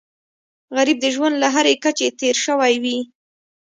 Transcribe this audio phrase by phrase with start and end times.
[0.75, 2.99] غریب د ژوند له هرې کچې تېر شوی وي